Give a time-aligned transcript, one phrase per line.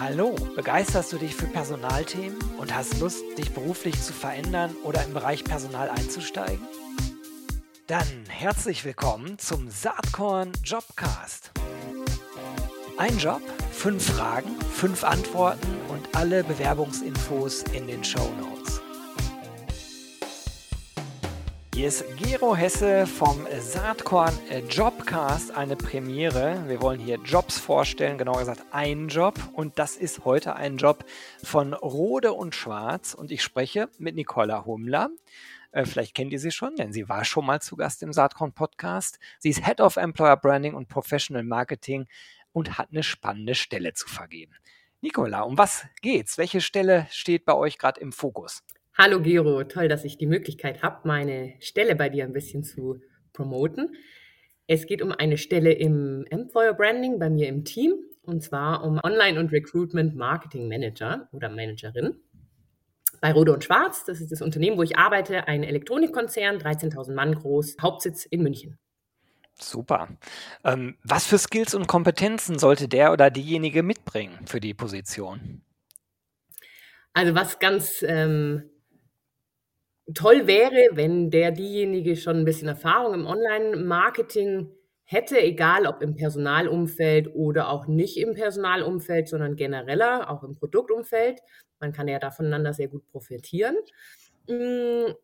[0.00, 5.12] Hallo, begeisterst du dich für Personalthemen und hast Lust, dich beruflich zu verändern oder im
[5.12, 6.64] Bereich Personal einzusteigen?
[7.88, 11.50] Dann herzlich willkommen zum Saatkorn Jobcast.
[12.96, 13.42] Ein Job,
[13.72, 18.57] fünf Fragen, fünf Antworten und alle Bewerbungsinfos in den Show Notes.
[21.78, 24.36] Hier ist Gero Hesse vom Saatkorn
[24.68, 26.64] Jobcast, eine Premiere.
[26.66, 29.38] Wir wollen hier Jobs vorstellen, genauer gesagt einen Job.
[29.52, 31.04] Und das ist heute ein Job
[31.40, 33.14] von Rode und Schwarz.
[33.14, 35.10] Und ich spreche mit Nicola Hummler.
[35.70, 38.52] Äh, vielleicht kennt ihr sie schon, denn sie war schon mal zu Gast im Saatkorn
[38.52, 39.20] Podcast.
[39.38, 42.08] Sie ist Head of Employer Branding und Professional Marketing
[42.50, 44.56] und hat eine spannende Stelle zu vergeben.
[45.00, 46.38] Nicola, um was geht's?
[46.38, 48.64] Welche Stelle steht bei euch gerade im Fokus?
[49.00, 52.98] Hallo Gero, toll, dass ich die Möglichkeit habe, meine Stelle bei dir ein bisschen zu
[53.32, 53.94] promoten.
[54.66, 58.98] Es geht um eine Stelle im Employer Branding bei mir im Team und zwar um
[59.04, 62.16] Online- und Recruitment Marketing Manager oder Managerin.
[63.20, 67.36] Bei Rode und Schwarz, das ist das Unternehmen, wo ich arbeite, ein Elektronikkonzern, 13.000 Mann
[67.36, 68.80] groß, Hauptsitz in München.
[69.54, 70.08] Super.
[70.64, 75.62] Ähm, was für Skills und Kompetenzen sollte der oder diejenige mitbringen für die Position?
[77.12, 78.70] Also was ganz ähm,
[80.14, 84.70] toll wäre, wenn der diejenige schon ein bisschen Erfahrung im Online-Marketing
[85.04, 91.40] hätte, egal ob im Personalumfeld oder auch nicht im Personalumfeld, sondern genereller, auch im Produktumfeld.
[91.80, 93.76] Man kann ja da voneinander sehr gut profitieren.
[94.48, 95.14] Hm,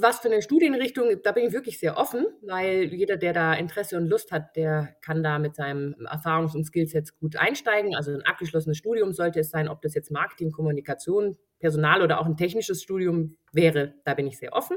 [0.00, 3.96] was für eine Studienrichtung, da bin ich wirklich sehr offen, weil jeder, der da Interesse
[3.96, 7.96] und Lust hat, der kann da mit seinem Erfahrungs- und Skillsets gut einsteigen.
[7.96, 12.26] Also ein abgeschlossenes Studium sollte es sein, ob das jetzt Marketing, Kommunikation, Personal oder auch
[12.26, 14.76] ein technisches Studium wäre, da bin ich sehr offen.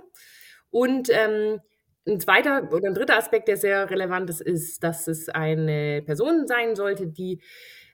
[0.69, 1.59] Und ähm,
[2.07, 6.47] ein zweiter oder ein dritter Aspekt, der sehr relevant ist, ist, dass es eine Person
[6.47, 7.41] sein sollte, die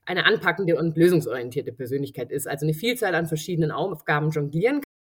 [0.06, 4.94] eine anpackende und lösungsorientierte Persönlichkeit ist, also eine Vielzahl an verschiedenen Aufgaben jonglieren kann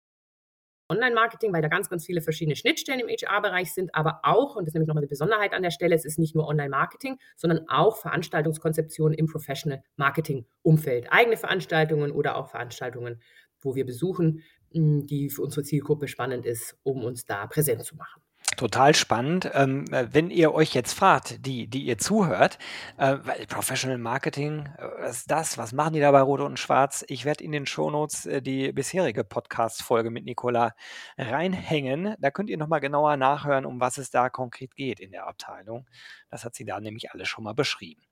[0.92, 4.68] Online-Marketing, weil da ganz, ganz viele verschiedene Schnittstellen im HR-Bereich sind, aber auch, und das
[4.68, 7.96] ist nämlich nochmal die Besonderheit an der Stelle, es ist nicht nur Online-Marketing, sondern auch
[7.96, 11.10] Veranstaltungskonzeption im Professional-Marketing-Umfeld.
[11.10, 13.20] Eigene Veranstaltungen oder auch Veranstaltungen,
[13.62, 14.42] wo wir besuchen,
[14.72, 18.22] hm, die für unsere Zielgruppe spannend ist, um uns da präsent zu machen.
[18.56, 19.50] Total spannend.
[19.54, 22.58] Ähm, äh, wenn ihr euch jetzt fragt, die, die ihr zuhört,
[22.98, 25.58] äh, weil Professional Marketing, äh, was ist das?
[25.58, 27.04] Was machen die da bei Rot und Schwarz?
[27.08, 30.74] Ich werde in den Shownotes äh, die bisherige Podcast-Folge mit Nicola
[31.16, 32.14] reinhängen.
[32.18, 35.86] Da könnt ihr nochmal genauer nachhören, um was es da konkret geht in der Abteilung.
[36.30, 38.02] Das hat sie da nämlich alles schon mal beschrieben.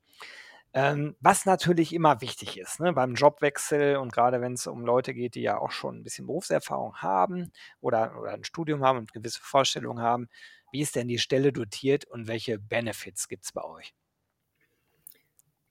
[0.72, 5.14] Ähm, was natürlich immer wichtig ist ne, beim Jobwechsel und gerade wenn es um Leute
[5.14, 7.50] geht, die ja auch schon ein bisschen Berufserfahrung haben
[7.80, 10.28] oder, oder ein Studium haben und gewisse Vorstellungen haben,
[10.70, 13.94] wie ist denn die Stelle dotiert und welche Benefits gibt es bei euch?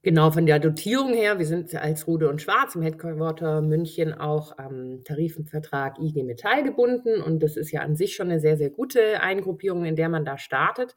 [0.01, 4.57] Genau, von der Dotierung her, wir sind als Rude und Schwarz im Headquarter München auch
[4.57, 8.69] am Tarifvertrag IG Metall gebunden und das ist ja an sich schon eine sehr, sehr
[8.69, 10.95] gute Eingruppierung, in der man da startet.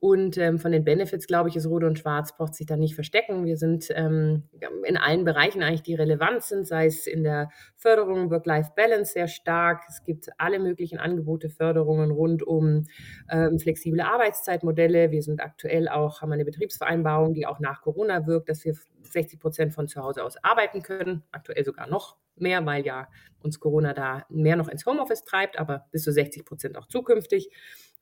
[0.00, 2.94] Und ähm, von den Benefits, glaube ich, ist Rot und Schwarz braucht sich da nicht
[2.94, 3.44] verstecken.
[3.44, 4.44] Wir sind ähm,
[4.84, 9.82] in allen Bereichen eigentlich, die relevant sind, sei es in der Förderung Work-Life-Balance sehr stark.
[9.88, 12.84] Es gibt alle möglichen Angebote, Förderungen rund um
[13.28, 15.10] ähm, flexible Arbeitszeitmodelle.
[15.10, 18.74] Wir sind aktuell auch, haben eine Betriebsvereinbarung, die auch nach Corona wirkt, dass wir
[19.12, 21.22] 60 Prozent von zu Hause aus arbeiten können.
[21.32, 23.08] Aktuell sogar noch mehr, weil ja
[23.40, 27.50] uns Corona da mehr noch ins Homeoffice treibt, aber bis zu 60 Prozent auch zukünftig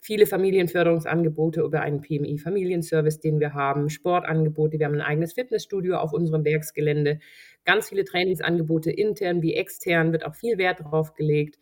[0.01, 6.13] viele Familienförderungsangebote über einen PMI-Familienservice, den wir haben, Sportangebote, wir haben ein eigenes Fitnessstudio auf
[6.13, 7.19] unserem Werksgelände,
[7.65, 11.59] ganz viele Trainingsangebote intern wie extern, wird auch viel Wert drauf gelegt.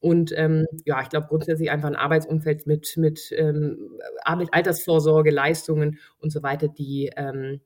[0.00, 6.30] Und ähm, ja, ich glaube grundsätzlich einfach ein Arbeitsumfeld mit, mit ähm, Altersvorsorge, Leistungen und
[6.30, 7.60] so weiter, die ähm,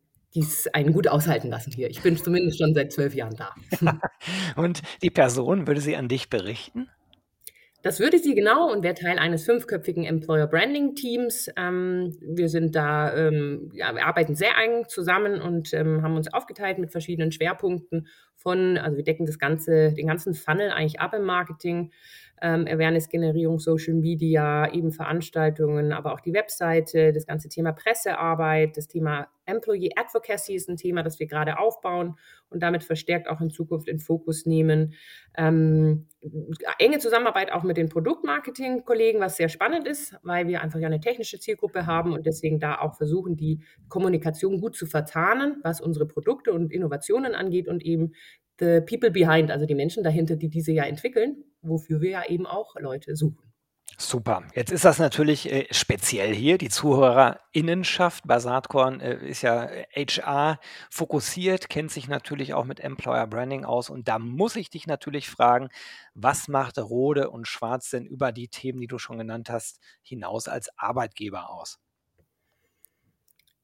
[0.45, 1.91] es einen gut aushalten lassen hier.
[1.91, 3.55] Ich bin zumindest schon seit zwölf Jahren da.
[4.57, 6.89] und die Person, würde sie an dich berichten?
[7.87, 11.49] Das würde sie genau und wäre Teil eines fünfköpfigen Employer Branding Teams.
[11.57, 16.33] Ähm, wir sind da, ähm, ja, wir arbeiten sehr eng zusammen und ähm, haben uns
[16.33, 21.15] aufgeteilt mit verschiedenen Schwerpunkten von, also wir decken das ganze, den ganzen Funnel eigentlich ab
[21.15, 21.93] im Marketing
[22.42, 28.88] ähm, Awareness-Generierung, Social Media, eben Veranstaltungen, aber auch die Webseite, das ganze Thema Pressearbeit, das
[28.88, 32.18] Thema Employee Advocacy ist ein Thema, das wir gerade aufbauen
[32.50, 34.94] und damit verstärkt auch in Zukunft in Fokus nehmen.
[35.36, 36.09] Ähm,
[36.78, 41.00] enge Zusammenarbeit auch mit den Produktmarketing-Kollegen, was sehr spannend ist, weil wir einfach ja eine
[41.00, 46.06] technische Zielgruppe haben und deswegen da auch versuchen, die Kommunikation gut zu vertarnen, was unsere
[46.06, 48.12] Produkte und Innovationen angeht und eben
[48.59, 52.47] the people behind, also die Menschen dahinter, die diese ja entwickeln, wofür wir ja eben
[52.47, 53.47] auch Leute suchen.
[53.99, 54.43] Super.
[54.55, 56.59] Jetzt ist das natürlich äh, speziell hier.
[56.59, 60.59] Die Zuhörerinnenschaft bei Saatkorn äh, ist ja HR
[60.91, 63.89] fokussiert, kennt sich natürlich auch mit Employer Branding aus.
[63.89, 65.71] Und da muss ich dich natürlich fragen,
[66.15, 70.47] was macht Rode und Schwarz denn über die Themen, die du schon genannt hast, hinaus
[70.47, 71.79] als Arbeitgeber aus?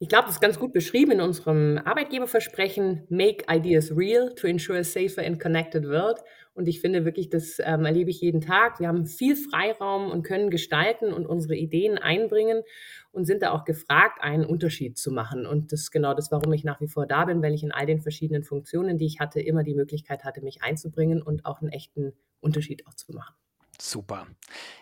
[0.03, 4.77] Ich glaube, das ist ganz gut beschrieben in unserem Arbeitgeberversprechen Make Ideas Real to ensure
[4.77, 6.19] a safer and connected world.
[6.55, 8.81] Und ich finde wirklich, das ähm, erlebe ich jeden Tag.
[8.81, 12.65] Wir haben viel Freiraum und können gestalten und unsere Ideen einbringen
[13.13, 15.47] und sind da auch gefragt, einen Unterschied zu machen.
[15.47, 17.71] Und das ist genau das, warum ich nach wie vor da bin, weil ich in
[17.71, 21.61] all den verschiedenen Funktionen, die ich hatte, immer die Möglichkeit hatte, mich einzubringen und auch
[21.61, 23.37] einen echten Unterschied auch zu machen.
[23.81, 24.27] Super.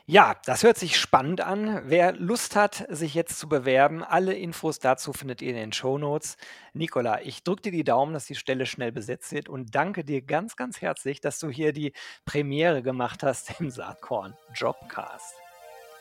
[0.04, 1.82] Ja, das hört sich spannend an.
[1.87, 5.96] Wer Lust hat, sich jetzt zu bewerben, alle Infos dazu findet ihr in den Show
[5.96, 6.37] Notes.
[6.75, 10.20] Nicola, ich drücke dir die Daumen, dass die Stelle schnell besetzt wird und danke dir
[10.22, 11.92] ganz, ganz herzlich, dass du hier die
[12.25, 15.34] Premiere gemacht hast im Saatkorn Jobcast.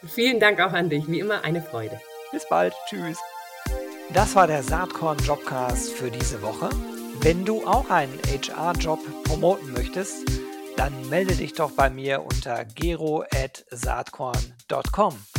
[0.08, 1.08] Vielen Dank auch an dich.
[1.08, 2.00] Wie immer eine Freude.
[2.32, 2.74] Bis bald.
[2.88, 3.20] Tschüss.
[4.12, 6.70] Das war der Saatkorn Jobcast für diese Woche.
[7.22, 10.26] Wenn du auch einen HR-Job promoten möchtest,
[10.80, 15.39] dann melde dich doch bei mir unter gero.saatkorn.com.